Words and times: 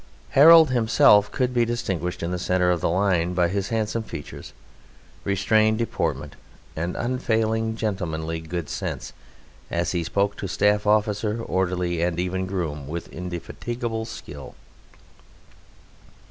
Harold 0.31 0.71
himself 0.71 1.31
could 1.31 1.53
be 1.53 1.63
distinguished 1.63 2.23
in 2.23 2.31
the 2.31 2.39
centre 2.39 2.71
of 2.71 2.81
the 2.81 2.89
line 2.89 3.35
by 3.35 3.47
his 3.47 3.69
handsome 3.69 4.01
features, 4.01 4.51
restrained 5.23 5.77
deportment, 5.77 6.35
and 6.75 6.95
unfailing 6.97 7.75
gentlemanly 7.75 8.39
good 8.41 8.67
sense 8.67 9.13
as 9.69 9.91
he 9.91 10.03
spoke 10.03 10.35
to 10.35 10.47
staff 10.47 10.87
officer, 10.87 11.39
orderly, 11.43 12.01
and 12.01 12.19
even 12.19 12.47
groom 12.47 12.87
with 12.87 13.09
indefatigable 13.13 14.05
skill. 14.05 14.55